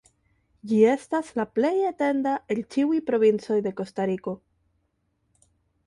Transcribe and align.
Ĝi 0.69 0.79
estas 0.93 1.29
la 1.41 1.45
plej 1.59 1.73
etenda 1.91 2.33
el 2.55 2.63
ĉiuj 2.77 2.99
provincoj 3.13 3.61
de 3.69 3.77
Kostariko. 3.83 4.39